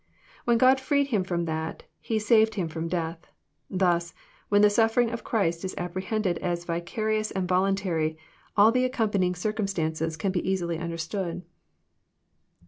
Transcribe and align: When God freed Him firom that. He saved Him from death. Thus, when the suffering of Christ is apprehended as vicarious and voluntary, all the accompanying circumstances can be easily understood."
When 0.45 0.57
God 0.57 0.79
freed 0.79 1.09
Him 1.09 1.23
firom 1.23 1.45
that. 1.45 1.83
He 1.99 2.17
saved 2.17 2.55
Him 2.55 2.67
from 2.69 2.87
death. 2.87 3.27
Thus, 3.69 4.15
when 4.49 4.63
the 4.63 4.69
suffering 4.71 5.11
of 5.11 5.23
Christ 5.23 5.63
is 5.63 5.75
apprehended 5.77 6.39
as 6.39 6.65
vicarious 6.65 7.29
and 7.29 7.47
voluntary, 7.47 8.17
all 8.57 8.71
the 8.71 8.83
accompanying 8.85 9.35
circumstances 9.35 10.17
can 10.17 10.31
be 10.31 10.49
easily 10.49 10.79
understood." 10.79 11.43